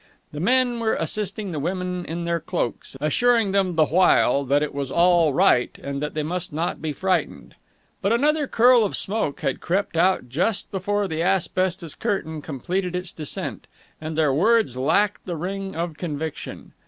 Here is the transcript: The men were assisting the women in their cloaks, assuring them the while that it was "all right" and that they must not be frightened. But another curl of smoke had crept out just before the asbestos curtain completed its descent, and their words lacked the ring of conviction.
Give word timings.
The 0.31 0.39
men 0.39 0.79
were 0.79 0.95
assisting 0.95 1.51
the 1.51 1.59
women 1.59 2.05
in 2.05 2.25
their 2.25 2.39
cloaks, 2.39 2.97
assuring 2.99 3.51
them 3.51 3.75
the 3.75 3.85
while 3.85 4.43
that 4.45 4.63
it 4.63 4.73
was 4.73 4.89
"all 4.89 5.31
right" 5.31 5.69
and 5.83 6.01
that 6.01 6.15
they 6.15 6.23
must 6.23 6.51
not 6.51 6.81
be 6.81 6.91
frightened. 6.91 7.53
But 8.01 8.11
another 8.11 8.47
curl 8.47 8.83
of 8.83 8.97
smoke 8.97 9.41
had 9.41 9.61
crept 9.61 9.95
out 9.95 10.27
just 10.27 10.71
before 10.71 11.07
the 11.07 11.21
asbestos 11.21 11.93
curtain 11.93 12.41
completed 12.41 12.95
its 12.95 13.13
descent, 13.13 13.67
and 14.01 14.15
their 14.15 14.33
words 14.33 14.75
lacked 14.75 15.23
the 15.27 15.35
ring 15.37 15.75
of 15.75 15.97
conviction. 15.97 16.73